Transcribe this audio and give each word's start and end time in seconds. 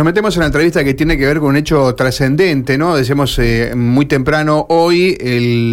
Nos 0.00 0.06
metemos 0.06 0.36
en 0.36 0.42
la 0.42 0.46
entrevista 0.46 0.84
que 0.84 0.94
tiene 0.94 1.18
que 1.18 1.26
ver 1.26 1.40
con 1.40 1.48
un 1.48 1.56
hecho 1.56 1.92
trascendente, 1.96 2.78
¿no? 2.78 2.94
Decíamos 2.94 3.36
eh, 3.40 3.72
muy 3.74 4.06
temprano, 4.06 4.64
hoy 4.68 5.18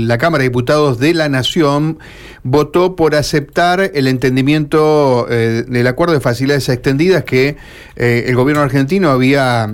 la 0.08 0.17
Cámara 0.17 0.42
de 0.42 0.50
Diputados 0.50 0.98
de 0.98 1.13
la 1.13 1.29
Nación 1.29 2.00
votó 2.42 2.96
por 2.96 3.14
aceptar 3.14 3.92
el 3.93 4.08
entendimiento 4.08 5.27
eh, 5.30 5.64
del 5.67 5.85
acuerdo 5.85 6.16
de 6.16 6.22
facilidades 6.22 6.67
extendidas 6.69 7.24
que 7.24 7.58
eh, 7.98 8.23
el 8.25 8.36
gobierno 8.36 8.64
argentino 8.64 9.11
había 9.11 9.71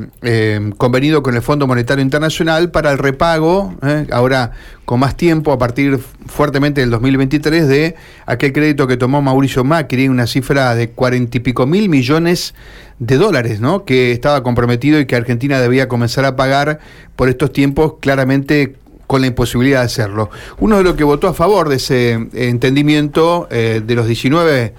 convenido 0.76 1.24
con 1.24 1.33
el 1.38 1.42
Fondo 1.42 1.65
Monetario 1.65 2.04
Internacional 2.04 2.72
para 2.72 2.92
el 2.92 2.97
repago, 2.97 3.78
ahora 4.12 4.52
con 4.92 4.99
más 4.99 5.15
tiempo, 5.15 5.53
a 5.53 5.58
partir 5.58 5.99
fuertemente 6.26 6.81
del 6.81 6.89
2023, 6.89 7.65
de 7.65 7.96
aquel 8.26 8.51
crédito 8.51 8.87
que 8.87 8.97
tomó 8.97 9.21
Mauricio 9.21 9.63
Macri, 9.63 10.10
una 10.10 10.28
cifra 10.28 10.76
de 10.76 10.90
cuarenta 10.90 11.37
y 11.37 11.40
pico 11.40 11.65
mil 11.65 11.87
millones 11.87 12.53
de 12.99 13.15
dólares, 13.15 13.62
¿no? 13.62 13.85
Que 13.85 14.12
estaba 14.12 14.44
comprometido 14.44 14.99
y 14.99 15.05
que 15.05 15.15
Argentina 15.15 15.62
debía 15.62 15.87
comenzar 15.87 16.26
a 16.26 16.35
pagar 16.35 16.82
por 17.16 17.30
estos 17.30 17.54
tiempos, 17.54 17.94
claramente 18.02 18.76
con 19.08 19.22
la 19.22 19.27
imposibilidad 19.27 19.80
de 19.80 19.85
hacerlo. 19.85 20.30
Uno 20.59 20.76
de 20.76 20.84
los 20.84 20.96
que 20.96 21.05
votó 21.05 21.30
a 21.30 21.34
favor 21.34 21.70
de 21.70 21.77
ese 21.77 22.12
eh, 22.12 22.49
entendimiento, 22.49 23.48
eh, 23.49 23.82
de 23.88 23.96
los 23.96 24.05
19 24.05 24.73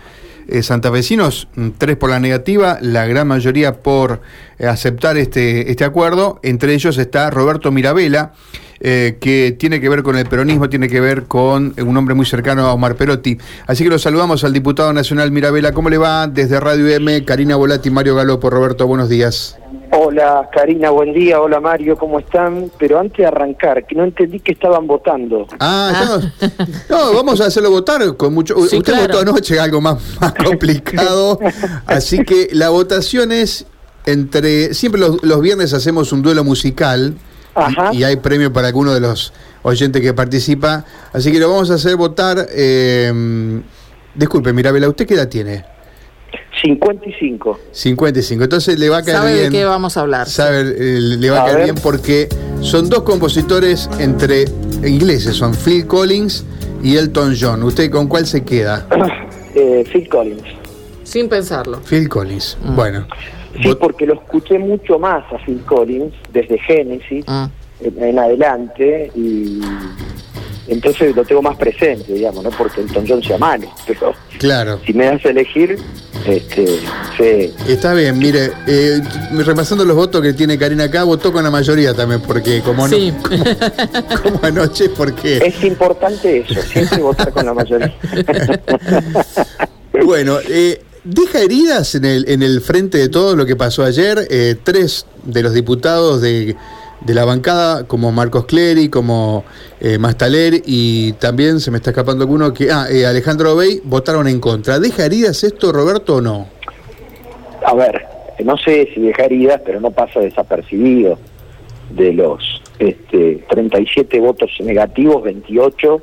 eh, 0.49 0.63
santafesinos, 0.63 1.49
mm, 1.55 1.69
tres 1.79 1.97
por 1.97 2.11
la 2.11 2.19
negativa, 2.19 2.79
la 2.81 3.07
gran 3.07 3.29
mayoría 3.29 3.81
por 3.81 4.21
eh, 4.59 4.67
aceptar 4.67 5.17
este, 5.17 5.71
este 5.71 5.85
acuerdo, 5.85 6.41
entre 6.43 6.75
ellos 6.75 6.99
está 6.99 7.31
Roberto 7.31 7.71
Mirabella, 7.71 8.33
eh, 8.85 9.17
que 9.21 9.53
tiene 9.59 9.81
que 9.81 9.89
ver 9.89 10.03
con 10.03 10.17
el 10.19 10.27
peronismo, 10.27 10.69
tiene 10.69 10.89
que 10.89 11.01
ver 11.01 11.25
con 11.25 11.73
un 11.79 11.97
hombre 11.97 12.15
muy 12.17 12.27
cercano 12.27 12.67
a 12.67 12.73
Omar 12.75 12.97
Perotti. 12.97 13.39
Así 13.67 13.85
que 13.85 13.91
lo 13.91 13.99
saludamos 13.99 14.43
al 14.43 14.53
diputado 14.53 14.93
nacional 14.93 15.31
Mirabella. 15.31 15.73
¿Cómo 15.73 15.89
le 15.89 15.99
va? 15.99 16.27
Desde 16.27 16.59
Radio 16.59 16.89
M, 16.89 17.25
Karina 17.25 17.55
Volati, 17.57 17.91
Mario 17.91 18.17
Galopo. 18.17 18.51
Roberto, 18.51 18.87
buenos 18.89 19.09
días. 19.09 19.57
Hola 19.95 20.49
Karina, 20.53 20.89
buen 20.91 21.13
día. 21.13 21.39
Hola 21.41 21.61
Mario, 21.61 21.97
¿cómo 21.99 22.19
están? 22.19 22.71
Pero 22.79 22.99
antes 22.99 23.19
de 23.19 23.27
arrancar, 23.27 23.87
que 23.87 23.95
no 23.95 24.05
entendí 24.05 24.41
que 24.41 24.53
estaban 24.53 24.87
votando. 24.87 25.47
Ah, 25.61 25.91
estamos- 25.93 26.69
no, 26.89 27.13
vamos 27.15 27.41
a 27.43 27.47
hacerlo 27.47 27.71
votar 27.71 28.17
con 28.17 28.33
mucho. 28.35 28.55
Sí, 28.67 28.79
Usted 28.79 28.93
claro. 28.95 29.03
votó 29.15 29.21
anoche 29.21 29.61
algo 29.61 29.81
más, 29.83 29.99
más 30.21 30.33
complicado. 30.35 31.39
Así 31.87 32.25
que 32.25 32.49
la 32.53 32.71
votación 32.71 33.33
es 33.33 33.67
entre. 34.07 34.73
Siempre 34.75 34.99
los, 35.01 35.23
los 35.23 35.41
viernes 35.43 35.73
hacemos 35.75 36.11
un 36.13 36.23
duelo 36.23 36.43
musical. 36.43 37.15
Y- 37.57 37.61
Ajá. 37.61 37.91
Y, 37.95 38.05
hay 38.05 38.17
premio 38.17 38.53
para 38.53 38.69
alguno 38.69 38.93
de 38.95 39.01
los 39.01 39.33
oyentes 39.63 40.01
que 40.03 40.13
participa. 40.15 40.85
Así 41.13 41.31
que 41.33 41.39
lo 41.39 41.49
vamos 41.51 41.71
a 41.71 41.75
hacer 41.75 41.97
votar. 41.97 42.47
eh, 42.51 43.61
disculpe, 44.15 44.53
Mirabela, 44.53 44.89
¿usted 44.89 45.07
qué 45.07 45.15
edad 45.15 45.29
tiene? 45.29 45.65
55. 46.63 47.59
55. 47.73 48.45
Entonces 48.45 48.79
le 48.79 48.89
va 48.89 48.99
a 48.99 49.03
caer 49.03 49.17
¿Sabe 49.17 49.33
bien. 49.35 49.53
de 49.53 49.59
qué 49.59 49.65
vamos 49.65 49.97
a 49.97 50.01
hablar? 50.03 50.29
Sabe, 50.29 50.61
eh, 50.61 51.01
le 51.01 51.31
va 51.31 51.39
a, 51.39 51.43
A 51.43 51.45
caer 51.47 51.57
ver. 51.59 51.65
bien 51.65 51.77
porque 51.83 52.29
son 52.61 52.89
dos 52.89 53.03
compositores 53.03 53.89
entre 53.99 54.45
ingleses, 54.85 55.35
son 55.37 55.55
Phil 55.55 55.87
Collins 55.87 56.45
y 56.83 56.97
Elton 56.97 57.35
John. 57.39 57.63
¿Usted 57.65 57.91
con 57.91 58.07
cuál 58.07 58.27
se 58.27 58.45
queda? 58.45 58.87
Eh, 59.55 59.85
Phil 59.93 60.09
Collins. 60.09 60.43
Sin 61.05 61.29
pensarlo. 61.29 61.81
Phil 61.81 62.09
Collins. 62.09 62.57
Mm. 62.63 62.77
Bueno. 62.77 63.07
Sí, 63.63 63.75
porque 63.79 64.07
lo 64.07 64.15
escuché 64.15 64.59
mucho 64.59 64.99
más 64.99 65.25
a 65.33 65.39
Phil 65.45 65.61
Collins 65.67 66.15
desde 66.33 66.59
Genesis 66.61 67.25
Ah. 67.29 67.51
en, 67.81 68.03
en 68.03 68.19
adelante 68.19 69.11
y 69.15 69.61
entonces 70.69 71.15
lo 71.15 71.23
tengo 71.25 71.43
más 71.43 71.57
presente, 71.57 72.15
digamos, 72.15 72.43
no 72.45 72.51
porque 72.51 72.81
Elton 72.81 73.05
John 73.07 73.23
sea 73.23 73.37
malo, 73.37 73.69
pero 73.87 74.15
Claro. 74.39 74.81
si 74.87 74.95
me 74.95 75.05
das 75.05 75.23
a 75.27 75.29
elegir, 75.31 75.77
este, 76.27 76.79
sí. 77.19 77.53
Está 77.69 77.93
bien, 77.93 78.19
mire, 78.19 78.53
eh, 78.67 79.01
repasando 79.45 79.85
los 79.85 79.97
votos 79.97 80.23
que 80.23 80.33
tiene 80.33 80.57
Karina 80.57 80.85
acá, 80.85 81.05
votó 81.05 81.31
con 81.31 81.45
la 81.45 81.51
mayoría 81.51 81.93
también, 81.93 82.23
porque 82.23 82.63
como, 82.63 82.89
no- 82.89 82.97
Sí. 82.97 83.13
como 84.23 84.41
anoche, 84.45 84.89
porque... 84.97 85.39
Es 85.39 85.63
importante 85.63 86.39
eso, 86.49 86.63
siempre 86.63 87.03
votar 87.03 87.31
con 87.33 87.45
la 87.45 87.53
mayoría. 87.53 87.93
Bueno, 90.05 90.39
eh, 90.49 90.83
deja 91.05 91.41
heridas 91.41 91.95
en 91.95 92.05
el, 92.05 92.29
en 92.29 92.43
el 92.43 92.61
frente 92.61 92.99
de 92.99 93.09
todo 93.09 93.37
lo 93.37 93.47
que 93.47 93.57
pasó 93.57 93.85
ayer. 93.85 94.27
Eh, 94.31 94.57
tres 94.63 95.07
de 95.25 95.43
los 95.43 95.55
diputados 95.55 96.21
de, 96.21 96.57
de 97.01 97.15
la 97.15 97.25
bancada, 97.25 97.87
como 97.87 98.13
Marcos 98.13 98.47
Clery, 98.47 98.89
como 98.89 99.45
eh, 99.81 99.99
Mastaler 99.99 100.63
y 100.65 101.13
también 101.15 101.61
se 101.61 101.71
me 101.71 101.79
está 101.79 101.91
escapando 101.91 102.25
alguno 102.25 102.53
que. 102.53 102.71
Ah, 102.71 102.87
eh, 102.91 103.07
Alejandro 103.07 103.57
Bey, 103.57 103.81
votaron 103.85 104.29
en 104.29 104.41
contra. 104.41 104.79
¿Deja 104.79 105.05
heridas 105.05 105.43
esto, 105.45 105.73
Roberto, 105.73 106.17
o 106.17 106.21
no? 106.21 106.47
A 107.65 107.75
ver, 107.75 108.07
no 108.45 108.57
sé 108.57 108.89
si 108.95 109.01
deja 109.01 109.25
heridas, 109.25 109.61
pero 109.65 109.81
no 109.81 109.91
pasa 109.91 110.21
desapercibido. 110.21 111.19
De 111.91 112.13
los 112.13 112.63
este, 112.79 113.45
37 113.51 114.19
votos 114.19 114.51
negativos, 114.61 115.23
28 115.25 116.01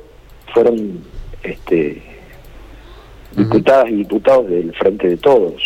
fueron 0.54 1.00
este, 1.42 2.00
diputadas 3.36 3.88
y 3.90 3.96
diputados 3.96 4.48
del 4.48 4.72
Frente 4.74 5.08
de 5.08 5.16
Todos, 5.16 5.62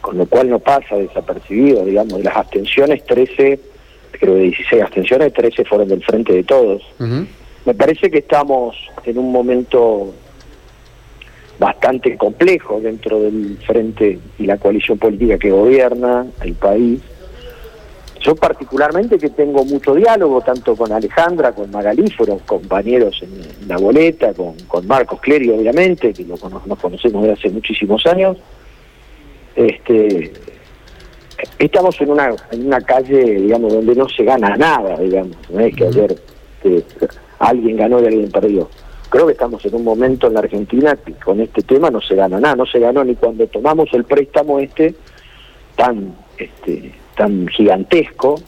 con 0.00 0.18
lo 0.18 0.26
cual 0.26 0.50
no 0.50 0.58
pasa 0.58 0.96
desapercibido, 0.96 1.84
digamos, 1.84 2.18
de 2.18 2.24
las 2.24 2.36
abstenciones, 2.36 3.04
13, 3.04 3.60
creo 4.12 4.34
de 4.34 4.42
16 4.42 4.82
abstenciones, 4.82 5.32
13 5.32 5.64
fueron 5.64 5.88
del 5.88 6.02
Frente 6.02 6.32
de 6.32 6.42
Todos. 6.42 6.82
Me 7.66 7.74
parece 7.74 8.10
que 8.10 8.18
estamos 8.18 8.76
en 9.04 9.18
un 9.18 9.30
momento 9.30 10.12
bastante 11.58 12.16
complejo 12.16 12.80
dentro 12.80 13.20
del 13.20 13.58
frente 13.66 14.18
y 14.38 14.46
la 14.46 14.56
coalición 14.56 14.98
política 14.98 15.38
que 15.38 15.50
gobierna 15.50 16.26
el 16.42 16.54
país. 16.54 17.00
Yo 18.30 18.36
particularmente 18.36 19.18
que 19.18 19.30
tengo 19.30 19.64
mucho 19.64 19.92
diálogo, 19.92 20.40
tanto 20.40 20.76
con 20.76 20.92
Alejandra, 20.92 21.50
con 21.50 21.68
Magalí, 21.72 22.08
fueron 22.12 22.38
compañeros 22.38 23.20
en, 23.22 23.32
en 23.62 23.66
la 23.66 23.76
boleta, 23.76 24.32
con, 24.34 24.54
con 24.68 24.86
Marcos 24.86 25.20
Clery, 25.20 25.50
obviamente, 25.50 26.12
que 26.12 26.22
lo 26.22 26.36
nos 26.36 26.78
conocemos 26.78 27.24
desde 27.24 27.32
hace 27.32 27.50
muchísimos 27.50 28.06
años. 28.06 28.36
Este, 29.56 30.32
estamos 31.58 32.00
en 32.00 32.10
una, 32.10 32.32
en 32.52 32.66
una 32.68 32.80
calle, 32.82 33.20
digamos, 33.20 33.72
donde 33.72 33.96
no 33.96 34.08
se 34.08 34.22
gana 34.22 34.56
nada, 34.56 34.96
digamos. 34.98 35.36
No 35.50 35.58
es 35.58 35.74
que 35.74 35.86
ayer 35.86 36.16
este, 36.62 36.84
alguien 37.40 37.78
ganó 37.78 38.00
y 38.00 38.06
alguien 38.06 38.30
perdió. 38.30 38.68
Creo 39.08 39.26
que 39.26 39.32
estamos 39.32 39.64
en 39.64 39.74
un 39.74 39.82
momento 39.82 40.28
en 40.28 40.34
la 40.34 40.40
Argentina 40.40 40.94
que 40.94 41.14
con 41.14 41.40
este 41.40 41.62
tema 41.62 41.90
no 41.90 42.00
se 42.00 42.14
gana 42.14 42.38
nada. 42.38 42.54
No 42.54 42.66
se 42.66 42.78
ganó 42.78 43.02
ni 43.02 43.16
cuando 43.16 43.44
tomamos 43.48 43.88
el 43.92 44.04
préstamo 44.04 44.60
este 44.60 44.94
tan, 45.74 46.14
este, 46.38 46.92
tan 47.20 47.46
gigantesco 47.48 48.40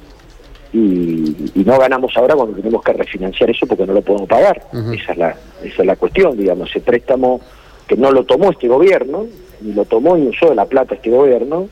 y, 0.72 1.50
y 1.54 1.62
no 1.66 1.78
ganamos 1.78 2.16
ahora 2.16 2.34
cuando 2.34 2.56
tenemos 2.56 2.82
que 2.82 2.94
refinanciar 2.94 3.50
eso 3.50 3.66
porque 3.66 3.84
no 3.84 3.92
lo 3.92 4.00
podemos 4.00 4.26
pagar. 4.26 4.62
Esa, 4.94 5.12
es 5.12 5.18
la, 5.18 5.36
esa 5.62 5.82
es 5.82 5.86
la 5.86 5.96
cuestión, 5.96 6.38
digamos. 6.38 6.70
Ese 6.70 6.80
préstamo 6.80 7.42
que 7.86 7.98
no 7.98 8.10
lo 8.10 8.24
tomó 8.24 8.50
este 8.50 8.68
gobierno, 8.68 9.26
ni 9.60 9.74
lo 9.74 9.84
tomó 9.84 10.16
ni 10.16 10.28
usó 10.28 10.54
la 10.54 10.64
plata 10.64 10.94
este 10.94 11.10
gobierno, 11.10 11.68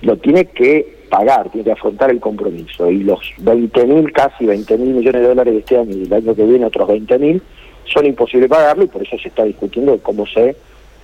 lo 0.00 0.16
tiene 0.16 0.46
que 0.46 1.04
pagar, 1.10 1.50
tiene 1.50 1.64
que 1.64 1.72
afrontar 1.72 2.10
el 2.10 2.20
compromiso. 2.20 2.90
Y 2.90 3.02
los 3.02 3.20
20 3.36 3.84
mil, 3.84 4.10
casi 4.10 4.46
20 4.46 4.78
mil 4.78 4.94
millones 4.94 5.20
de 5.20 5.28
dólares 5.28 5.52
de 5.52 5.60
este 5.60 5.76
año 5.76 5.94
y 5.94 6.04
el 6.04 6.12
año 6.14 6.34
que 6.34 6.46
viene 6.46 6.64
otros 6.64 6.88
20 6.88 7.18
mil, 7.18 7.42
son 7.84 8.06
imposibles 8.06 8.48
pagarlo 8.48 8.84
y 8.84 8.88
por 8.88 9.02
eso 9.02 9.18
se 9.18 9.28
está 9.28 9.44
discutiendo 9.44 9.92
de 9.92 9.98
cómo 9.98 10.26
se 10.26 10.56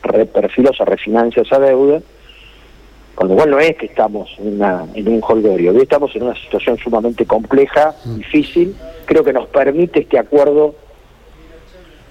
reperfila 0.03 0.71
o 0.71 0.75
se 0.75 0.87
refinancia 0.87 1.43
esa 1.43 1.59
deuda. 1.59 2.01
Con 3.17 3.29
lo 3.29 3.35
cual 3.35 3.51
no 3.51 3.59
es 3.59 3.75
que 3.79 3.87
estamos 3.87 4.29
en, 4.39 4.57
una, 4.57 4.85
en 4.95 5.09
un 5.09 5.21
holgorio, 5.27 5.73
hoy 5.73 5.81
estamos 5.81 6.15
en 6.15 6.25
una 6.25 6.35
situación 6.35 6.77
sumamente 6.77 7.25
compleja, 7.25 7.95
difícil. 8.05 8.77
Creo 9.07 9.25
que 9.25 9.33
nos 9.33 9.49
permite 9.49 10.01
este 10.01 10.19
acuerdo 10.19 10.75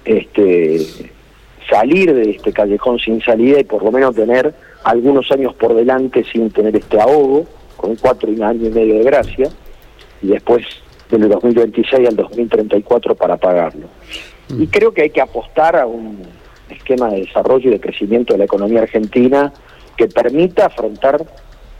este, 0.04 0.84
salir 1.70 2.12
de 2.12 2.30
este 2.32 2.52
callejón 2.52 2.98
sin 2.98 3.22
salida 3.22 3.60
y 3.60 3.64
por 3.64 3.84
lo 3.84 3.92
menos 3.92 4.16
tener 4.16 4.52
algunos 4.82 5.30
años 5.30 5.54
por 5.54 5.76
delante 5.76 6.24
sin 6.24 6.50
tener 6.50 6.74
este 6.74 7.00
ahogo, 7.00 7.46
con 7.76 7.94
cuatro 7.94 8.28
y 8.28 8.34
un 8.34 8.42
año 8.42 8.66
y 8.66 8.70
medio 8.70 8.94
de 8.94 9.04
gracia, 9.04 9.48
y 10.20 10.26
después 10.26 10.66
del 11.08 11.28
2026 11.28 12.08
al 12.08 12.16
2034 12.16 13.14
para 13.14 13.36
pagarlo. 13.36 13.86
Y 14.48 14.66
creo 14.66 14.92
que 14.92 15.02
hay 15.02 15.10
que 15.10 15.20
apostar 15.20 15.76
a 15.76 15.86
un 15.86 16.18
esquema 16.68 17.10
de 17.10 17.20
desarrollo 17.20 17.68
y 17.68 17.74
de 17.74 17.80
crecimiento 17.80 18.34
de 18.34 18.38
la 18.38 18.44
economía 18.46 18.82
argentina 18.82 19.52
que 19.96 20.08
permita 20.08 20.66
afrontar 20.66 21.24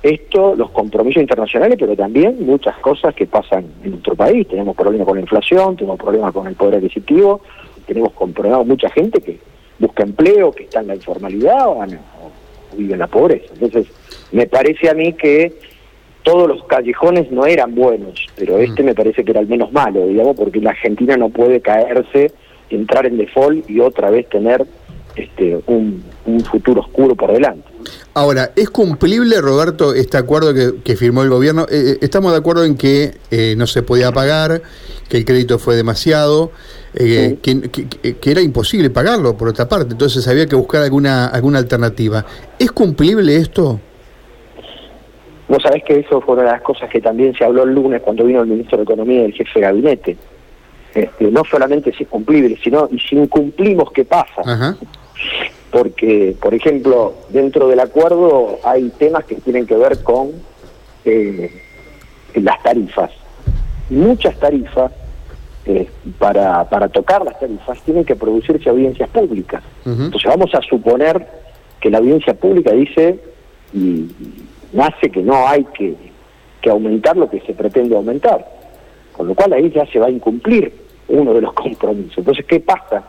esto, 0.02 0.54
los 0.54 0.70
compromisos 0.70 1.20
internacionales, 1.20 1.76
pero 1.80 1.96
también 1.96 2.36
muchas 2.44 2.78
cosas 2.78 3.14
que 3.14 3.26
pasan 3.26 3.66
en 3.82 3.90
nuestro 3.90 4.14
país. 4.14 4.46
Tenemos 4.46 4.76
problemas 4.76 5.06
con 5.06 5.16
la 5.16 5.22
inflación, 5.22 5.76
tenemos 5.76 5.98
problemas 5.98 6.32
con 6.32 6.46
el 6.46 6.54
poder 6.54 6.76
adquisitivo, 6.76 7.40
tenemos 7.86 8.12
comprobados 8.12 8.66
mucha 8.66 8.88
gente 8.90 9.20
que 9.20 9.38
busca 9.78 10.02
empleo, 10.02 10.52
que 10.52 10.64
está 10.64 10.80
en 10.80 10.88
la 10.88 10.94
informalidad 10.94 11.68
o, 11.68 11.80
o 11.80 12.76
vive 12.76 12.92
en 12.92 12.98
la 13.00 13.06
pobreza. 13.06 13.52
Entonces, 13.54 13.86
me 14.32 14.46
parece 14.46 14.88
a 14.88 14.94
mí 14.94 15.12
que 15.14 15.52
todos 16.22 16.48
los 16.48 16.64
callejones 16.64 17.30
no 17.30 17.46
eran 17.46 17.74
buenos, 17.74 18.26
pero 18.36 18.58
este 18.58 18.82
me 18.82 18.94
parece 18.94 19.24
que 19.24 19.30
era 19.30 19.40
el 19.40 19.46
menos 19.46 19.72
malo, 19.72 20.06
digamos, 20.08 20.36
porque 20.36 20.60
la 20.60 20.70
Argentina 20.70 21.16
no 21.16 21.28
puede 21.28 21.60
caerse, 21.60 22.32
entrar 22.68 23.06
en 23.06 23.16
default 23.16 23.70
y 23.70 23.78
otra 23.78 24.10
vez 24.10 24.28
tener 24.28 24.66
este, 25.16 25.58
un, 25.66 26.04
un 26.26 26.40
futuro 26.40 26.82
oscuro 26.82 27.14
por 27.14 27.32
delante. 27.32 27.66
Ahora, 28.14 28.52
¿es 28.56 28.70
cumplible, 28.70 29.40
Roberto, 29.40 29.94
este 29.94 30.16
acuerdo 30.16 30.52
que, 30.54 30.82
que 30.82 30.96
firmó 30.96 31.22
el 31.22 31.30
gobierno? 31.30 31.62
Eh, 31.70 31.92
eh, 31.92 31.98
estamos 32.00 32.32
de 32.32 32.38
acuerdo 32.38 32.64
en 32.64 32.76
que 32.76 33.14
eh, 33.30 33.54
no 33.56 33.66
se 33.66 33.82
podía 33.82 34.12
pagar, 34.12 34.62
que 35.08 35.16
el 35.18 35.24
crédito 35.24 35.58
fue 35.58 35.76
demasiado, 35.76 36.50
eh, 36.94 37.38
Sí. 37.42 37.60
que, 37.60 37.88
que- 37.88 38.14
que 38.16 38.30
era 38.30 38.40
imposible 38.40 38.90
pagarlo, 38.90 39.36
por 39.36 39.48
otra 39.48 39.68
parte, 39.68 39.92
entonces 39.92 40.26
había 40.28 40.46
que 40.46 40.56
buscar 40.56 40.82
alguna, 40.82 41.26
alguna 41.26 41.58
alternativa. 41.58 42.24
¿Es 42.58 42.70
cumplible 42.72 43.36
esto? 43.36 43.80
Vos 45.48 45.62
sabés 45.62 45.84
que 45.84 46.00
eso 46.00 46.20
fue 46.20 46.34
una 46.34 46.44
de 46.44 46.50
las 46.52 46.62
cosas 46.62 46.90
que 46.90 47.00
también 47.00 47.32
se 47.36 47.44
habló 47.44 47.62
el 47.62 47.72
lunes 47.74 48.02
cuando 48.02 48.24
vino 48.24 48.40
el 48.40 48.48
ministro 48.48 48.78
de 48.78 48.82
Economía 48.84 49.22
y 49.22 49.24
el 49.26 49.32
jefe 49.32 49.52
de 49.54 49.66
gabinete. 49.66 50.16
Este, 50.92 51.30
no 51.30 51.42
solamente 51.44 51.92
si 51.92 52.02
es 52.04 52.08
cumplible, 52.08 52.58
sino 52.64 52.88
y 52.90 52.98
si 52.98 53.16
incumplimos, 53.16 53.92
¿qué 53.92 54.04
pasa? 54.04 54.40
Ajá. 54.44 54.76
Porque, 55.76 56.34
por 56.40 56.54
ejemplo, 56.54 57.12
dentro 57.28 57.68
del 57.68 57.80
acuerdo 57.80 58.58
hay 58.64 58.88
temas 58.98 59.26
que 59.26 59.34
tienen 59.34 59.66
que 59.66 59.74
ver 59.74 60.02
con 60.02 60.30
eh, 61.04 61.50
las 62.34 62.62
tarifas. 62.62 63.10
Muchas 63.90 64.38
tarifas, 64.38 64.90
eh, 65.66 65.86
para, 66.18 66.66
para 66.70 66.88
tocar 66.88 67.26
las 67.26 67.38
tarifas, 67.38 67.78
tienen 67.82 68.06
que 68.06 68.16
producirse 68.16 68.70
audiencias 68.70 69.10
públicas. 69.10 69.62
Entonces 69.84 70.24
vamos 70.24 70.54
a 70.54 70.62
suponer 70.62 71.26
que 71.78 71.90
la 71.90 71.98
audiencia 71.98 72.32
pública 72.32 72.72
dice 72.72 73.20
y 73.74 74.08
nace 74.72 75.10
que 75.10 75.20
no 75.20 75.46
hay 75.46 75.64
que, 75.76 75.94
que 76.62 76.70
aumentar 76.70 77.18
lo 77.18 77.28
que 77.28 77.40
se 77.40 77.52
pretende 77.52 77.94
aumentar. 77.94 78.50
Con 79.12 79.28
lo 79.28 79.34
cual 79.34 79.52
ahí 79.52 79.70
ya 79.70 79.84
se 79.84 79.98
va 79.98 80.06
a 80.06 80.10
incumplir 80.10 80.72
uno 81.08 81.34
de 81.34 81.42
los 81.42 81.52
compromisos. 81.52 82.16
Entonces, 82.16 82.46
¿qué 82.46 82.60
pasa 82.60 83.04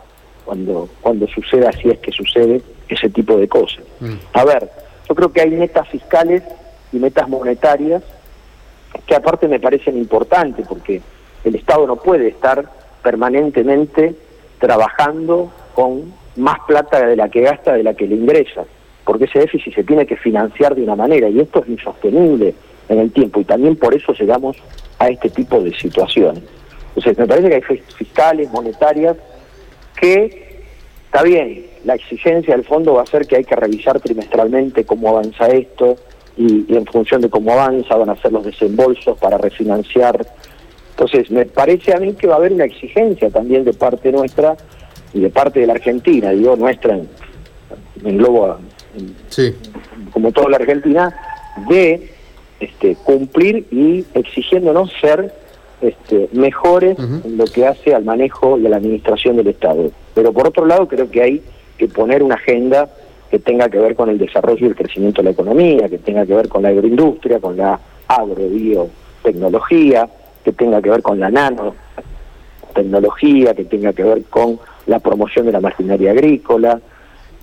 cuando, 0.48 0.90
cuando 1.02 1.28
suceda, 1.28 1.72
si 1.74 1.90
es 1.90 2.00
que 2.00 2.12
sucede, 2.12 2.62
ese 2.90 3.10
tipo 3.10 3.36
de 3.38 3.48
cosas? 3.50 3.84
Mm. 4.00 4.14
A 4.34 4.46
ver, 4.46 4.70
yo 5.08 5.14
creo 5.14 5.32
que 5.32 5.42
hay 5.42 5.52
metas 5.52 5.88
fiscales 5.90 6.42
y 6.94 6.98
metas 6.98 7.28
monetarias 7.28 8.02
que 9.06 9.14
aparte 9.16 9.48
me 9.50 9.60
parecen 9.60 9.98
importantes 9.98 10.66
porque 10.68 11.02
el 11.44 11.56
Estado 11.56 11.86
no 11.86 11.98
puede 11.98 12.30
estar 12.30 12.64
permanentemente 13.04 14.16
trabajando 14.60 15.52
con 15.76 16.14
más 16.38 16.58
plata 16.68 17.06
de 17.06 17.16
la 17.16 17.30
que 17.30 17.42
gasta 17.42 17.74
de 17.74 17.84
la 17.84 17.94
que 17.94 18.08
le 18.08 18.16
ingresa, 18.16 18.64
porque 19.06 19.26
ese 19.26 19.40
déficit 19.40 19.76
se 19.76 19.84
tiene 19.84 20.06
que 20.06 20.16
financiar 20.18 20.76
de 20.76 20.84
una 20.84 20.96
manera 20.96 21.28
y 21.30 21.40
esto 21.40 21.60
es 21.64 21.70
insostenible 21.70 22.54
en 22.90 23.00
el 23.00 23.12
tiempo 23.12 23.42
y 23.42 23.44
también 23.44 23.76
por 23.76 23.94
eso 23.94 24.14
llegamos 24.14 24.56
a 25.00 25.10
este 25.10 25.30
tipo 25.30 25.60
de 25.62 25.74
situaciones. 25.78 26.44
Entonces 26.96 27.18
me 27.18 27.28
parece 27.28 27.50
que 27.50 27.56
hay 27.56 27.62
fis- 27.62 27.84
fiscales, 27.96 28.52
monetarias, 28.52 29.18
que 30.00 30.60
está 31.06 31.24
bien, 31.24 31.66
la 31.86 31.96
exigencia 31.96 32.56
del 32.56 32.66
fondo 32.66 32.94
va 32.96 33.04
a 33.04 33.06
ser 33.06 33.26
que 33.28 33.38
hay 33.38 33.44
que 33.44 33.56
revisar 33.56 34.00
trimestralmente 34.00 34.86
cómo 34.86 35.10
avanza 35.10 35.48
esto 35.48 35.96
y, 36.38 36.66
y 36.72 36.76
en 36.78 36.86
función 36.86 37.22
de 37.22 37.30
cómo 37.30 37.52
avanza 37.54 37.96
van 37.96 38.10
a 38.10 38.14
hacer 38.14 38.32
los 38.32 38.46
desembolsos 38.46 39.18
para 39.18 39.38
refinanciar. 39.38 40.26
Entonces 40.92 41.30
me 41.32 41.46
parece 41.46 41.94
a 41.94 42.00
mí 42.00 42.14
que 42.14 42.28
va 42.28 42.36
a 42.36 42.38
haber 42.38 42.54
una 42.54 42.66
exigencia 42.66 43.30
también 43.30 43.64
de 43.64 43.74
parte 43.74 44.12
nuestra 44.12 44.58
y 45.14 45.20
de 45.22 45.30
parte 45.30 45.60
de 45.62 45.68
la 45.68 45.74
Argentina, 45.74 46.32
digo 46.32 46.56
nuestra 46.56 46.96
en, 46.96 47.08
en 48.04 48.18
globo 48.18 48.58
en- 48.96 49.16
Sí. 49.30 49.54
como 50.12 50.32
toda 50.32 50.50
la 50.50 50.58
Argentina, 50.58 51.16
de 51.70 52.12
este, 52.60 52.96
cumplir 53.04 53.68
y 53.72 54.04
exigiéndonos 54.16 54.92
ser 55.00 55.34
este, 55.82 56.30
mejores 56.34 56.98
en 57.00 57.38
lo 57.38 57.46
que 57.46 57.66
hace 57.68 57.94
al 57.94 58.04
manejo 58.04 58.58
y 58.58 58.66
a 58.66 58.70
la 58.70 58.78
administración 58.78 59.36
del 59.38 59.48
Estado. 59.48 59.92
Pero 60.14 60.34
por 60.34 60.48
otro 60.48 60.66
lado, 60.66 60.88
creo 60.88 61.10
que 61.10 61.22
hay 61.22 61.42
que 61.78 61.88
poner 61.88 62.24
una 62.24 62.36
agenda 62.36 62.90
que 63.30 63.40
tenga 63.40 63.70
que 63.70 63.78
ver 63.78 63.96
con 63.96 64.10
el 64.10 64.18
desarrollo 64.18 64.66
y 64.66 64.70
el 64.70 64.76
crecimiento 64.76 65.22
de 65.22 65.26
la 65.26 65.32
economía, 65.32 65.90
que 65.90 65.98
tenga 65.98 66.26
que 66.26 66.34
ver 66.34 66.48
con 66.48 66.64
la 66.64 66.70
agroindustria, 66.70 67.40
con 67.40 67.58
la 67.58 67.78
agrobiotecnología, 68.08 70.08
que 70.44 70.54
tenga 70.54 70.82
que 70.82 70.90
ver 70.90 71.02
con 71.02 71.20
la 71.20 71.30
nanotecnología, 71.30 73.54
que 73.54 73.66
tenga 73.66 73.92
que 73.94 74.04
ver 74.04 74.24
con 74.30 74.60
la 74.86 75.00
promoción 75.00 75.46
de 75.46 75.52
la 75.52 75.60
maquinaria 75.60 76.12
agrícola, 76.12 76.80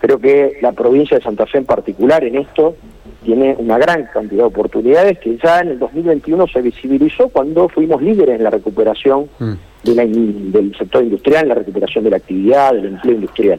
Creo 0.05 0.19
que 0.19 0.59
la 0.61 0.73
provincia 0.73 1.17
de 1.17 1.25
Santa 1.25 1.47
Fe 1.47 1.57
en 1.57 1.65
particular 1.65 2.23
en 2.25 2.37
esto 2.37 2.77
tiene 3.25 3.57
una 3.59 3.79
gran 3.79 4.05
cantidad 4.13 4.43
de 4.43 4.49
oportunidades 4.49 5.19
que 5.19 5.37
ya 5.43 5.61
en 5.61 5.69
el 5.69 5.79
2021 5.79 6.47
se 6.47 6.63
visibilizó 6.63 7.29
cuando 7.29 7.69
fuimos 7.69 8.01
líderes 8.03 8.37
en 8.37 8.45
la 8.45 8.51
recuperación 8.51 9.29
Mm. 9.39 9.53
de 9.85 9.95
la 9.95 10.05
in- 10.05 10.53
del 10.53 10.77
sector 10.77 11.03
industrial, 11.03 11.43
en 11.43 11.49
la 11.49 11.55
recuperación 11.57 12.05
de 12.05 12.11
la 12.11 12.17
actividad, 12.19 12.73
del 12.75 12.87
empleo 12.87 13.15
industrial. 13.17 13.59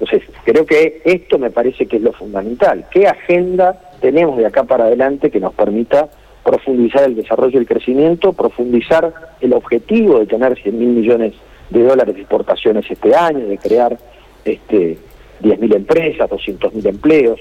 Entonces, 0.00 0.28
creo 0.44 0.64
que 0.66 1.00
esto 1.04 1.38
me 1.38 1.50
parece 1.50 1.86
que 1.86 1.96
es 1.98 2.02
lo 2.02 2.12
fundamental. 2.12 2.86
¿Qué 2.90 3.06
agenda 3.06 3.78
tenemos 4.00 4.36
de 4.36 4.46
acá 4.46 4.64
para 4.64 4.84
adelante 4.84 5.30
que 5.30 5.38
nos 5.40 5.54
permita 5.54 6.08
profundizar 6.44 7.04
el 7.04 7.14
desarrollo 7.16 7.58
y 7.58 7.62
el 7.62 7.66
crecimiento, 7.66 8.32
profundizar 8.32 9.12
el 9.40 9.52
objetivo 9.54 10.18
de 10.18 10.26
tener 10.26 10.56
100 10.60 10.78
mil 10.78 10.88
millones 10.88 11.32
de 11.70 11.82
dólares 11.82 12.14
de 12.14 12.20
exportaciones 12.20 12.84
este 12.90 13.14
año, 13.14 13.46
de 13.46 13.56
crear 13.56 13.96
este 14.44 14.98
10.000 15.40 15.74
empresas, 15.74 16.28
200.000 16.28 16.86
empleos? 16.86 17.40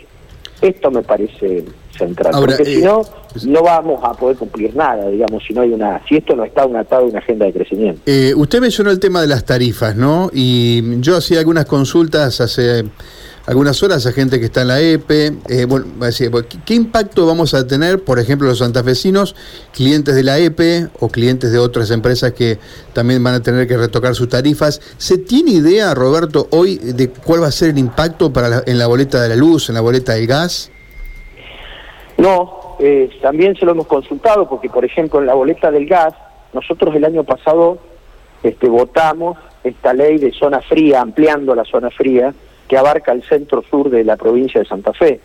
Esto 0.62 0.92
me 0.92 1.02
parece 1.02 1.66
central, 1.98 2.34
Ahora, 2.34 2.56
porque 2.56 2.66
si 2.66 2.82
eh, 2.82 2.86
no, 2.86 3.02
no 3.46 3.64
vamos 3.64 4.00
a 4.04 4.14
poder 4.14 4.38
cumplir 4.38 4.76
nada, 4.76 5.10
digamos, 5.10 5.44
si 5.46 5.54
no 5.54 5.62
hay 5.62 5.72
una, 5.72 6.02
si 6.08 6.16
esto 6.16 6.36
no 6.36 6.44
está 6.44 6.64
atado 6.64 7.04
a 7.04 7.06
una 7.06 7.20
agenda 7.20 7.46
de 7.46 7.54
crecimiento. 7.54 8.02
Eh, 8.06 8.34
usted 8.36 8.62
mencionó 8.62 8.90
el 8.90 9.00
tema 9.00 9.22
de 9.22 9.28
las 9.28 9.46
tarifas, 9.46 9.96
¿no? 9.96 10.30
Y 10.34 11.00
yo 11.02 11.18
hacía 11.18 11.40
algunas 11.40 11.66
consultas 11.66 12.42
hace 12.42 12.86
algunas 13.46 13.84
horas 13.84 14.06
a 14.06 14.12
gente 14.14 14.40
que 14.40 14.46
está 14.46 14.62
en 14.62 14.68
la 14.70 14.80
EPE. 14.80 15.34
eh, 15.50 15.66
bueno, 15.66 15.86
va 16.02 16.06
a 16.06 16.10
decir, 16.10 16.30
bueno, 16.30 16.48
¿qué, 16.50 16.58
qué 16.66 16.74
impacto 16.76 17.26
vamos 17.28 17.54
a 17.54 17.68
tener, 17.68 18.04
por 18.04 18.18
ejemplo, 18.20 18.48
los 18.48 18.60
santafesinos, 18.60 19.36
clientes 19.74 20.16
de 20.16 20.24
la 20.24 20.40
EPE 20.40 20.88
o 21.00 21.10
clientes 21.10 21.52
de 21.52 21.60
otras 21.60 21.92
empresas 21.92 22.32
que 22.34 22.58
también 22.94 23.22
van 23.24 23.34
a 23.36 23.42
tener 23.42 23.68
que 23.68 23.76
retocar 23.78 24.16
sus 24.16 24.30
tarifas? 24.30 24.80
¿Se 24.98 25.18
tiene 25.18 25.52
idea, 25.52 25.94
Roberto, 25.94 26.48
hoy 26.52 26.78
de 26.78 27.10
cuál 27.10 27.44
va 27.44 27.48
a 27.48 27.52
ser 27.52 27.72
el 27.72 27.78
impacto 27.80 28.32
para 28.32 28.48
la- 28.50 28.64
en 28.66 28.78
la 28.78 28.88
boleta 28.88 29.22
de 29.22 29.30
la 29.30 29.36
luz, 29.36 29.68
en 29.70 29.76
la 29.76 29.82
boleta 29.82 30.14
del 30.14 30.26
gas? 30.28 30.72
No, 32.18 32.76
eh, 32.80 33.10
también 33.22 33.56
se 33.56 33.66
lo 33.66 33.72
hemos 33.72 33.88
consultado 33.88 34.48
porque, 34.48 34.70
por 34.70 34.86
ejemplo, 34.86 35.20
en 35.20 35.26
la 35.26 35.34
boleta 35.34 35.72
del 35.72 35.86
gas, 35.88 36.14
nosotros 36.54 36.96
el 36.96 37.04
año 37.06 37.24
pasado 37.24 37.80
este, 38.44 38.68
votamos 38.68 39.38
esta 39.64 39.94
ley 39.94 40.18
de 40.18 40.32
zona 40.32 40.62
fría, 40.62 41.02
ampliando 41.02 41.56
la 41.56 41.64
zona 41.66 41.90
fría, 41.90 42.34
que 42.74 42.80
abarca 42.80 43.12
el 43.12 43.22
centro-sur 43.22 43.92
de 43.92 44.04
la 44.04 44.18
provincia 44.18 44.60
de 44.60 44.66
Santa 44.66 44.94
Fe. 44.94 45.20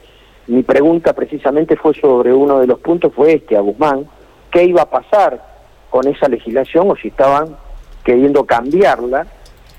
Mi 0.48 0.62
pregunta 0.62 1.14
precisamente 1.14 1.76
fue 1.76 1.94
sobre 1.94 2.30
uno 2.30 2.58
de 2.58 2.66
los 2.66 2.78
puntos, 2.78 3.10
fue 3.14 3.36
este, 3.36 3.56
a 3.56 3.60
Guzmán, 3.60 4.06
¿qué 4.50 4.64
iba 4.64 4.82
a 4.82 4.90
pasar 4.90 5.42
con 5.88 6.06
esa 6.06 6.28
legislación 6.28 6.90
o 6.90 6.96
si 6.96 7.08
estaban 7.08 7.56
queriendo 8.04 8.44
cambiarla 8.44 9.26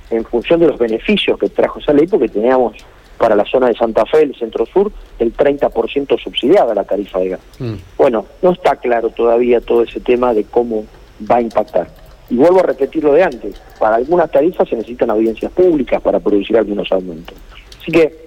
en 0.09 0.25
función 0.25 0.61
de 0.61 0.67
los 0.69 0.79
beneficios 0.79 1.37
que 1.37 1.49
trajo 1.49 1.77
esa 1.77 1.93
ley, 1.93 2.07
porque 2.07 2.27
teníamos 2.27 2.73
para 3.19 3.35
la 3.35 3.45
zona 3.45 3.67
de 3.67 3.75
Santa 3.75 4.03
Fe, 4.07 4.23
el 4.23 4.33
centro-sur, 4.33 4.91
el 5.19 5.31
30% 5.37 6.19
subsidiada 6.19 6.73
la 6.73 6.85
tarifa 6.85 7.19
de 7.19 7.29
gas. 7.29 7.41
Mm. 7.59 7.75
Bueno, 7.99 8.25
no 8.41 8.49
está 8.49 8.77
claro 8.77 9.09
todavía 9.11 9.61
todo 9.61 9.83
ese 9.83 9.99
tema 9.99 10.33
de 10.33 10.43
cómo 10.45 10.85
va 11.29 11.35
a 11.35 11.41
impactar. 11.41 11.87
Y 12.31 12.35
vuelvo 12.35 12.61
a 12.61 12.63
repetir 12.63 13.03
lo 13.03 13.13
de 13.13 13.23
antes, 13.23 13.61
para 13.79 13.97
algunas 13.97 14.31
tarifas 14.31 14.67
se 14.67 14.75
necesitan 14.75 15.11
audiencias 15.11 15.51
públicas 15.51 16.01
para 16.01 16.19
producir 16.19 16.57
algunos 16.57 16.91
aumentos. 16.91 17.35
Así 17.79 17.91
que 17.91 18.25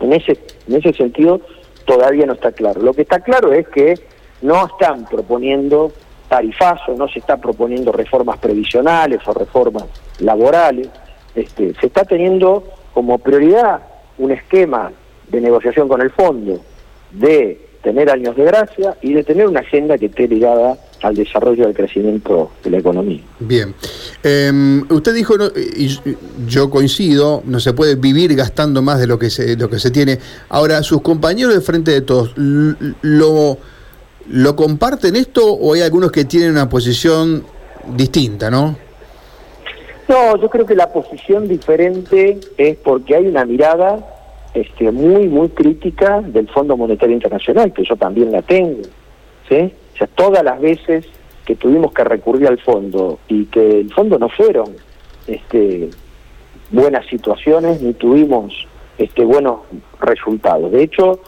en 0.00 0.12
ese, 0.12 0.38
en 0.68 0.76
ese 0.76 0.92
sentido 0.92 1.40
todavía 1.84 2.26
no 2.26 2.34
está 2.34 2.52
claro. 2.52 2.82
Lo 2.82 2.92
que 2.92 3.02
está 3.02 3.20
claro 3.20 3.52
es 3.52 3.68
que 3.68 3.94
no 4.42 4.66
están 4.66 5.06
proponiendo 5.06 5.92
tarifazos, 6.28 6.96
no 6.96 7.08
se 7.08 7.18
está 7.18 7.36
proponiendo 7.36 7.92
reformas 7.92 8.38
previsionales 8.38 9.20
o 9.26 9.32
reformas 9.32 9.84
laborales, 10.18 10.88
este, 11.34 11.74
se 11.74 11.86
está 11.86 12.04
teniendo 12.04 12.64
como 12.92 13.18
prioridad 13.18 13.80
un 14.18 14.30
esquema 14.30 14.92
de 15.28 15.40
negociación 15.40 15.88
con 15.88 16.00
el 16.00 16.10
fondo 16.10 16.60
de 17.10 17.60
tener 17.82 18.10
años 18.10 18.36
de 18.36 18.44
gracia 18.44 18.96
y 19.02 19.12
de 19.12 19.24
tener 19.24 19.46
una 19.46 19.60
agenda 19.60 19.98
que 19.98 20.06
esté 20.06 20.28
ligada 20.28 20.76
al 21.02 21.14
desarrollo 21.14 21.66
del 21.66 21.74
crecimiento 21.74 22.50
de 22.62 22.70
la 22.70 22.78
economía. 22.78 23.20
Bien. 23.40 23.74
Eh, 24.22 24.82
usted 24.90 25.14
dijo, 25.14 25.36
no, 25.36 25.46
y 25.46 25.88
yo 26.46 26.70
coincido, 26.70 27.42
no 27.44 27.60
se 27.60 27.72
puede 27.72 27.96
vivir 27.96 28.34
gastando 28.34 28.82
más 28.82 28.98
de 28.98 29.06
lo 29.06 29.18
que 29.18 29.30
se, 29.30 29.56
lo 29.56 29.68
que 29.68 29.78
se 29.78 29.90
tiene. 29.90 30.18
Ahora, 30.48 30.82
sus 30.82 31.02
compañeros 31.02 31.54
de 31.54 31.60
frente 31.60 31.90
de 31.90 32.00
todos, 32.00 32.32
¿lo, 32.36 33.58
¿lo 34.28 34.56
comparten 34.56 35.16
esto 35.16 35.52
o 35.52 35.74
hay 35.74 35.82
algunos 35.82 36.10
que 36.10 36.24
tienen 36.24 36.52
una 36.52 36.68
posición 36.68 37.44
distinta, 37.96 38.50
no? 38.50 38.76
No, 40.08 40.36
yo 40.40 40.50
creo 40.50 40.66
que 40.66 40.74
la 40.74 40.92
posición 40.92 41.48
diferente 41.48 42.38
es 42.58 42.76
porque 42.76 43.16
hay 43.16 43.26
una 43.26 43.44
mirada 43.44 44.04
este, 44.52 44.90
muy, 44.90 45.28
muy 45.28 45.48
crítica 45.48 46.20
del 46.20 46.48
Fondo 46.48 46.76
Monetario 46.76 47.14
Internacional, 47.14 47.72
que 47.72 47.84
yo 47.84 47.96
también 47.96 48.30
la 48.30 48.42
tengo. 48.42 48.82
¿sí? 49.48 49.72
O 49.94 49.96
sea, 49.96 50.06
todas 50.08 50.42
las 50.42 50.60
veces 50.60 51.06
que 51.46 51.54
tuvimos 51.54 51.92
que 51.92 52.04
recurrir 52.04 52.48
al 52.48 52.58
fondo 52.58 53.18
y 53.28 53.46
que 53.46 53.80
el 53.80 53.92
fondo 53.92 54.18
no 54.18 54.28
fueron 54.28 54.74
este, 55.26 55.90
buenas 56.70 57.06
situaciones, 57.06 57.80
ni 57.80 57.92
tuvimos 57.92 58.66
este, 58.98 59.24
buenos 59.24 59.60
resultados. 60.00 60.72
De 60.72 60.82
hecho, 60.82 61.20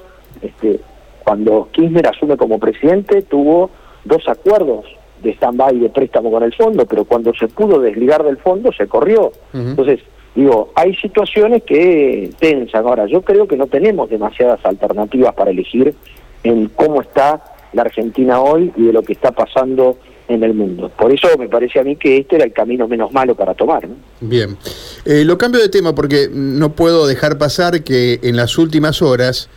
este, 0.43 0.81
cuando 1.23 1.69
Kirchner 1.73 2.09
asume 2.09 2.37
como 2.37 2.59
presidente, 2.59 3.23
tuvo 3.23 3.71
dos 4.05 4.27
acuerdos 4.29 4.85
de 5.23 5.31
stand-by 5.35 5.79
de 5.79 5.89
préstamo 5.89 6.31
con 6.31 6.43
el 6.43 6.55
fondo, 6.55 6.87
pero 6.87 7.05
cuando 7.05 7.33
se 7.35 7.49
pudo 7.49 7.81
desligar 7.81 8.23
del 8.23 8.37
fondo, 8.37 8.73
se 8.73 8.87
corrió. 8.87 9.33
Entonces, 9.53 10.01
digo, 10.35 10.71
hay 10.75 10.95
situaciones 10.95 11.63
que 11.63 12.31
tensan. 12.39 12.87
Ahora, 12.87 13.07
yo 13.07 13.23
creo 13.23 13.49
que 13.49 13.57
no 13.57 13.67
tenemos 13.67 14.11
demasiadas 14.11 14.65
alternativas 14.65 15.35
para 15.35 15.51
elegir 15.51 15.95
en 16.43 16.69
cómo 16.69 17.01
está 17.01 17.43
la 17.77 17.83
Argentina 17.83 18.41
hoy 18.41 18.73
y 18.77 18.87
de 18.87 18.93
lo 18.93 19.03
que 19.03 19.13
está 19.13 19.31
pasando 19.33 19.99
en 20.29 20.43
el 20.43 20.55
mundo. 20.55 20.91
Por 20.99 21.13
eso 21.13 21.29
me 21.39 21.49
parece 21.49 21.79
a 21.79 21.85
mí 21.85 21.95
que 21.97 22.17
este 22.17 22.37
era 22.37 22.45
el 22.45 22.53
camino 22.53 22.89
menos 22.89 23.13
malo 23.13 23.37
para 23.37 23.55
tomar. 23.55 23.87
Bien. 24.21 24.57
Eh, 25.05 25.25
lo 25.25 25.39
cambio 25.39 25.61
de 25.61 25.69
tema 25.69 25.95
porque 25.95 26.29
no 26.33 26.73
puedo 26.73 27.07
dejar 27.07 27.39
pasar 27.39 27.85
que 27.85 28.19
en 28.23 28.37
las 28.37 28.59
últimas 28.59 29.03
horas 29.03 29.49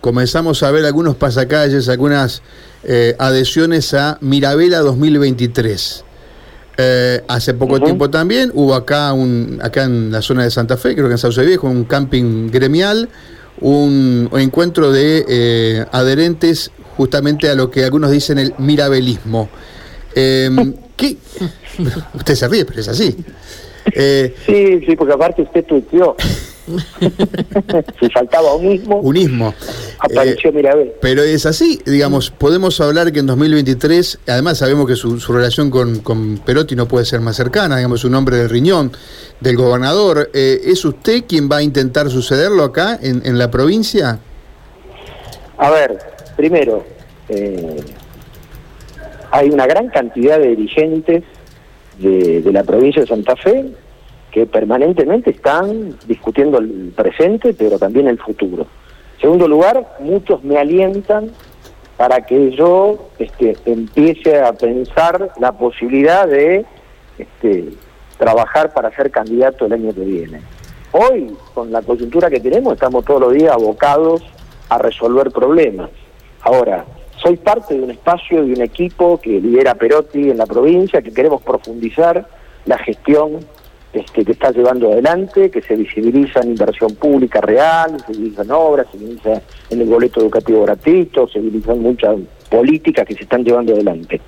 comenzamos 0.00 0.62
a 0.62 0.70
ver 0.70 0.84
algunos 0.84 1.16
pasacalles, 1.16 1.88
algunas 1.88 2.42
eh, 2.84 3.16
adhesiones 3.18 3.94
a 3.94 4.18
Mirabela 4.20 4.80
2023. 4.80 6.04
Eh, 6.76 7.22
hace 7.28 7.54
poco 7.54 7.80
tiempo 7.80 8.10
también 8.10 8.50
hubo 8.52 8.74
acá, 8.74 9.12
un, 9.12 9.60
acá 9.62 9.84
en 9.84 10.12
la 10.12 10.20
zona 10.20 10.44
de 10.44 10.50
Santa 10.50 10.76
Fe, 10.76 10.94
creo 10.94 11.06
que 11.06 11.12
en 11.12 11.18
Sauce 11.18 11.44
Viejo, 11.44 11.68
un 11.68 11.84
camping 11.84 12.50
gremial, 12.50 13.08
un, 13.60 14.28
encuentro 14.32 14.90
de 14.90 15.24
eh, 15.28 15.84
adherentes 15.92 16.72
justamente 16.96 17.48
a 17.48 17.54
lo 17.54 17.70
que 17.70 17.84
algunos 17.84 18.10
dicen 18.10 18.38
el 18.38 18.54
mirabelismo. 18.58 19.48
Em, 20.14 20.74
¿qué? 20.96 21.16
Usted 22.14 22.34
se 22.34 22.48
ríe, 22.48 22.64
pero 22.64 22.80
es 22.80 22.88
así. 22.88 23.16
sí, 24.46 24.80
sí, 24.86 24.96
porque 24.96 25.12
aparte 25.12 25.42
usted 25.42 25.64
tuiteó. 25.64 26.16
si 28.00 28.10
faltaba 28.10 28.54
unismo. 28.54 29.00
Unismo. 29.00 29.54
Apareció 29.98 30.50
eh, 30.50 30.94
Pero 31.00 31.22
es 31.22 31.46
así, 31.46 31.80
digamos, 31.84 32.30
podemos 32.30 32.80
hablar 32.80 33.12
que 33.12 33.20
en 33.20 33.26
2023, 33.26 34.20
además 34.26 34.58
sabemos 34.58 34.86
que 34.86 34.96
su, 34.96 35.18
relación 35.32 35.70
con, 35.70 36.00
con, 36.00 36.38
Perotti 36.38 36.74
no 36.76 36.88
puede 36.88 37.04
ser 37.04 37.20
más 37.20 37.36
cercana, 37.36 37.76
digamos, 37.76 38.04
un 38.04 38.14
hombre 38.14 38.38
del 38.38 38.50
riñón 38.50 38.92
del 39.40 39.56
gobernador. 39.56 40.30
Eh, 40.32 40.60
¿Es 40.64 40.84
usted 40.84 41.24
quien 41.28 41.50
va 41.50 41.58
a 41.58 41.62
intentar 41.62 42.10
sucederlo 42.10 42.64
acá 42.64 42.98
en, 43.00 43.22
en 43.24 43.38
la 43.38 43.50
provincia? 43.50 44.20
A 45.56 45.70
ver, 45.70 45.98
primero, 46.36 46.84
eh, 47.28 47.76
hay 49.30 49.50
una 49.50 49.66
gran 49.66 49.88
cantidad 49.88 50.38
de 50.38 50.48
dirigentes 50.48 51.22
de, 51.98 52.42
la 52.52 52.64
provincia 52.64 53.02
de 53.02 53.08
Santa 53.08 53.36
Fe 53.36 53.66
que 54.32 54.46
permanentemente 54.46 55.30
están 55.30 55.96
discutiendo 56.06 56.58
el 56.58 56.92
presente, 56.94 57.54
pero 57.54 57.78
también 57.78 58.08
el 58.08 58.18
futuro. 58.18 58.66
Segundo 59.20 59.46
lugar, 59.46 59.96
muchos 60.00 60.42
me 60.42 60.58
alientan 60.58 61.30
para 61.96 62.26
que 62.26 62.50
yo 62.50 63.10
este, 63.20 63.56
empiece 63.64 64.40
a 64.40 64.52
pensar 64.52 65.30
la 65.38 65.52
posibilidad 65.52 66.26
de 66.26 66.66
este, 67.16 67.68
trabajar 68.18 68.74
para 68.74 68.90
ser 68.96 69.12
candidato 69.12 69.66
el 69.66 69.74
año 69.74 69.94
que 69.94 70.00
viene. 70.00 70.40
Hoy, 70.90 71.36
con 71.54 71.70
la 71.70 71.82
coyuntura 71.82 72.28
que 72.28 72.40
tenemos, 72.40 72.74
estamos 72.74 73.04
todos 73.04 73.20
los 73.20 73.32
días 73.34 73.52
abocados 73.52 74.22
a 74.68 74.78
resolver 74.78 75.30
problemas. 75.30 75.90
Ahora, 76.42 76.84
soy 77.22 77.36
parte 77.36 77.74
de 77.74 77.82
un 77.82 77.90
espacio, 77.90 78.44
de 78.44 78.52
un 78.52 78.62
equipo 78.62 79.18
que 79.18 79.40
lidera 79.40 79.74
Perotti 79.74 80.30
en 80.30 80.38
la 80.38 80.46
provincia, 80.46 81.00
que 81.00 81.12
queremos 81.12 81.42
profundizar 81.42 82.26
la 82.66 82.78
gestión 82.78 83.38
este, 83.92 84.24
que 84.24 84.32
está 84.32 84.50
llevando 84.50 84.92
adelante, 84.92 85.50
que 85.50 85.62
se 85.62 85.76
visibiliza 85.76 86.40
en 86.40 86.50
inversión 86.50 86.94
pública 86.96 87.40
real, 87.40 87.98
se 88.00 88.08
visibiliza 88.08 88.42
en 88.42 88.50
obras, 88.50 88.86
se 88.90 88.98
visibiliza 88.98 89.42
en 89.70 89.80
el 89.80 89.88
boleto 89.88 90.20
educativo 90.20 90.62
gratuito, 90.64 91.28
se 91.28 91.38
visibilizan 91.38 91.80
muchas 91.80 92.16
políticas 92.50 93.06
que 93.06 93.14
se 93.14 93.22
están 93.22 93.44
llevando 93.44 93.72
adelante. 93.72 94.20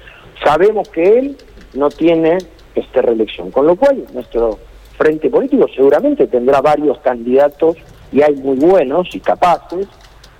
Sabemos 0.43 0.89
que 0.89 1.19
él 1.19 1.37
no 1.75 1.89
tiene 1.91 2.39
esta 2.75 3.03
reelección, 3.03 3.51
con 3.51 3.67
lo 3.67 3.77
cual 3.77 4.05
nuestro 4.15 4.59
frente 4.97 5.29
político 5.29 5.67
seguramente 5.75 6.27
tendrá 6.29 6.61
varios 6.61 6.99
candidatos 7.01 7.77
y 8.13 8.23
hay 8.23 8.35
muy 8.37 8.57
buenos 8.57 9.15
y 9.15 9.21
capaces 9.21 9.89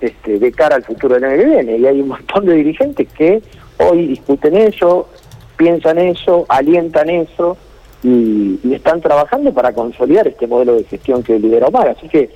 este, 0.01 0.39
de 0.39 0.51
cara 0.51 0.75
al 0.75 0.83
futuro 0.83 1.15
del 1.15 1.23
año 1.23 1.37
que 1.37 1.45
viene. 1.45 1.77
Y 1.77 1.85
hay 1.85 2.01
un 2.01 2.09
montón 2.09 2.45
de 2.45 2.55
dirigentes 2.55 3.07
que 3.13 3.41
hoy 3.77 4.07
discuten 4.07 4.55
eso, 4.55 5.07
piensan 5.55 5.97
eso, 5.97 6.45
alientan 6.49 7.09
eso 7.09 7.57
y, 8.03 8.59
están 8.73 9.01
trabajando 9.01 9.53
para 9.53 9.73
consolidar 9.73 10.27
este 10.27 10.47
modelo 10.47 10.75
de 10.75 10.83
gestión 10.83 11.23
que 11.23 11.39
lidera 11.39 11.67
Omar. 11.67 11.89
Así 11.89 12.07
que 12.07 12.29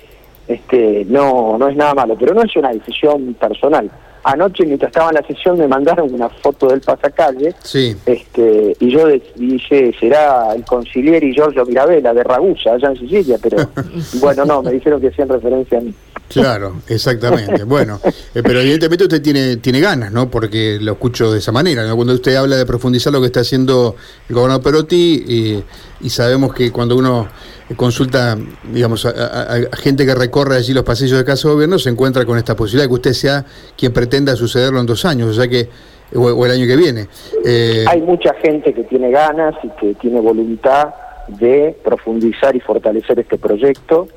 este, 0.48 1.04
no, 1.08 1.56
no 1.58 1.68
es 1.68 1.76
nada 1.76 1.94
malo, 1.94 2.16
pero 2.18 2.34
no 2.34 2.42
es 2.42 2.54
una 2.56 2.72
decisión 2.72 3.34
personal. 3.34 3.90
Anoche, 4.24 4.64
mientras 4.64 4.90
estaba 4.90 5.10
en 5.10 5.16
la 5.16 5.26
sesión, 5.26 5.58
me 5.58 5.66
mandaron 5.66 6.12
una 6.14 6.28
foto 6.28 6.68
del 6.68 6.80
pasacalle 6.80 7.54
sí. 7.62 7.96
este, 8.06 8.76
y 8.78 8.90
yo 8.90 9.06
dije, 9.34 9.92
será 9.98 10.54
el 10.54 10.64
conciliere 10.64 11.26
y 11.26 11.34
Giorgio 11.34 11.64
Mirabella 11.66 12.14
de 12.14 12.22
Ragusa, 12.22 12.72
allá 12.74 12.88
en 12.90 12.98
Sicilia, 12.98 13.38
pero 13.42 13.68
bueno, 14.20 14.44
no, 14.44 14.62
me 14.62 14.72
dijeron 14.72 15.00
que 15.00 15.08
hacían 15.08 15.28
referencia 15.28 15.78
a 15.78 15.80
mí. 15.80 15.94
Claro, 16.28 16.82
exactamente. 16.88 17.64
Bueno, 17.72 18.00
eh, 18.04 18.42
pero 18.42 18.60
evidentemente 18.60 19.04
usted 19.04 19.22
tiene, 19.22 19.56
tiene 19.56 19.80
ganas, 19.80 20.12
¿no? 20.12 20.30
Porque 20.30 20.78
lo 20.80 20.92
escucho 20.92 21.32
de 21.32 21.38
esa 21.38 21.52
manera, 21.52 21.86
¿no? 21.86 21.96
Cuando 21.96 22.12
usted 22.12 22.34
habla 22.34 22.56
de 22.56 22.66
profundizar 22.66 23.12
lo 23.12 23.20
que 23.20 23.26
está 23.26 23.40
haciendo 23.40 23.96
el 24.28 24.34
gobernador 24.34 24.62
Perotti, 24.62 25.24
y 25.26 25.64
sabemos 26.10 26.54
que 26.54 26.70
cuando 26.70 26.96
uno 26.96 27.28
consulta, 27.76 28.36
digamos, 28.64 29.06
a, 29.06 29.60
gente 29.74 30.04
que 30.04 30.14
recorre 30.14 30.56
allí 30.56 30.72
los 30.72 30.84
pasillos 30.84 31.18
de 31.18 31.24
Casa 31.24 31.48
de 31.48 31.54
Gobierno, 31.54 31.78
se 31.78 31.90
encuentra 31.90 32.24
con 32.24 32.38
esta 32.38 32.56
posibilidad 32.56 32.84
de 32.84 32.88
que 32.88 32.94
usted 32.94 33.12
sea 33.12 33.44
quien 33.76 33.92
pretenda 33.92 34.34
sucederlo 34.36 34.80
en 34.80 34.86
dos 34.86 35.04
años, 35.04 35.28
o 35.30 35.34
sea 35.34 35.48
que 35.48 35.68
o, 36.14 36.44
el 36.46 36.52
año 36.52 36.66
que 36.66 36.76
viene. 36.76 37.08
Eh, 37.44 37.84
Hay 37.88 38.00
mucha 38.02 38.34
gente 38.34 38.74
que 38.74 38.84
tiene 38.84 39.10
ganas 39.10 39.54
y 39.62 39.68
que 39.80 39.94
tiene 39.94 40.20
voluntad 40.20 40.94
de 41.28 41.76
profundizar 41.82 42.54
y 42.56 42.60
fortalecer 42.60 43.18
este 43.20 43.38
proyecto 43.38 44.08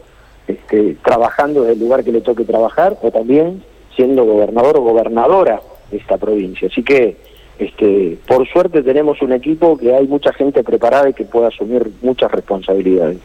este, 0.48 0.98
trabajando 1.04 1.62
desde 1.62 1.74
el 1.74 1.80
lugar 1.80 2.04
que 2.04 2.12
le 2.12 2.22
toque 2.22 2.44
trabajar 2.44 2.98
o 3.02 3.12
también 3.12 3.64
siendo 3.96 4.26
gobernador 4.26 4.78
o 4.78 4.82
gobernadora 4.82 5.62
de 5.90 5.98
esta 5.98 6.18
provincia. 6.18 6.68
Así 6.72 6.84
que, 6.84 7.18
este, 7.60 8.18
por 8.28 8.48
suerte 8.48 8.84
tenemos 8.84 9.22
un 9.22 9.32
equipo 9.32 9.78
que 9.78 9.94
hay 9.94 10.08
mucha 10.08 10.34
gente 10.34 10.64
preparada 10.64 11.10
y 11.10 11.14
que 11.14 11.26
puede 11.26 11.48
asumir 11.48 11.90
muchas 12.02 12.32
responsabilidades. 12.32 13.20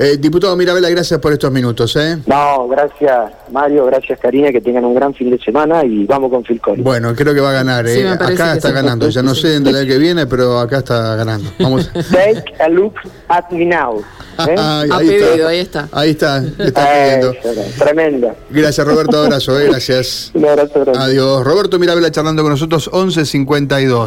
Eh, 0.00 0.16
diputado 0.16 0.54
Mirabela, 0.54 0.88
gracias 0.90 1.18
por 1.18 1.32
estos 1.32 1.50
minutos. 1.50 1.96
¿eh? 1.96 2.18
No, 2.26 2.68
gracias 2.68 3.32
Mario, 3.50 3.84
gracias 3.86 4.16
Karina, 4.20 4.52
que 4.52 4.60
tengan 4.60 4.84
un 4.84 4.94
gran 4.94 5.12
fin 5.12 5.28
de 5.28 5.38
semana 5.38 5.84
y 5.84 6.06
vamos 6.06 6.30
con 6.30 6.44
Phil 6.44 6.60
Collins. 6.60 6.84
Bueno, 6.84 7.16
creo 7.16 7.34
que 7.34 7.40
va 7.40 7.50
a 7.50 7.54
ganar. 7.54 7.84
¿eh? 7.88 8.08
acá 8.08 8.54
está 8.54 8.70
ganando, 8.70 9.08
ya 9.08 9.22
no 9.22 9.34
sé 9.34 9.56
en 9.56 9.66
el 9.66 9.88
que 9.88 9.98
viene, 9.98 10.28
pero 10.28 10.60
acá 10.60 10.78
está 10.78 11.16
ganando. 11.16 11.50
Vamos. 11.58 11.90
Take 12.12 12.44
a 12.60 12.68
look 12.68 12.94
at 13.28 13.50
me 13.50 13.64
now. 13.64 14.00
¿eh? 14.46 14.54
ahí, 14.92 15.08
está. 15.10 15.88
ahí 15.92 16.10
está. 16.10 16.36
Ahí 16.38 16.60
está. 16.60 17.32
Gracias 18.50 18.86
Roberto, 18.86 19.24
abrazo, 19.24 19.58
¿eh? 19.58 19.68
gracias. 19.68 20.30
Un 20.34 20.46
abrazo 20.46 20.84
Adiós. 20.94 21.44
Roberto 21.44 21.78
Mirabela 21.78 22.10
charlando 22.10 22.42
con 22.42 22.52
nosotros, 22.52 22.90
11.52. 22.92 24.06